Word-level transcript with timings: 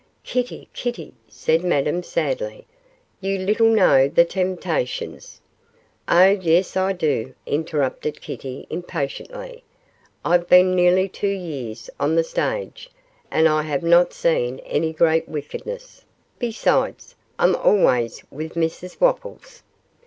'Kitty! 0.23 0.67
Kitty!' 0.73 1.13
said 1.29 1.63
Madame, 1.63 2.01
sadly, 2.01 2.65
'you 3.19 3.37
little 3.37 3.67
know 3.69 4.07
the 4.07 4.25
temptations' 4.25 5.39
'Oh! 6.07 6.29
yes, 6.29 6.75
I 6.75 6.91
do,' 6.91 7.35
interrupted 7.45 8.19
Kitty, 8.19 8.65
impatiently; 8.71 9.63
'I've 10.25 10.49
been 10.49 10.73
nearly 10.73 11.07
two 11.07 11.27
years 11.27 11.87
on 11.99 12.15
the 12.15 12.23
stage, 12.23 12.89
and 13.29 13.47
I 13.47 13.61
have 13.61 13.83
not 13.83 14.11
seen 14.11 14.57
any 14.61 14.91
great 14.91 15.29
wickedness 15.29 16.03
besides, 16.39 17.13
I'm 17.37 17.55
always 17.57 18.23
with 18.31 18.53
Mrs 18.55 18.99
Wopples. 18.99 19.61